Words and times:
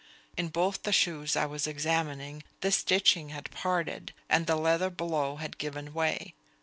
In 0.35 0.47
both 0.49 0.81
the 0.81 0.91
shoes 0.91 1.35
I 1.35 1.45
was 1.45 1.67
examining 1.67 2.41
this 2.61 2.77
stitching 2.77 3.29
had 3.29 3.51
parted, 3.51 4.13
and 4.29 4.47
the 4.47 4.55
leather 4.55 4.89
below 4.89 5.35
had 5.35 5.59
given 5.59 5.93
way. 5.93 6.33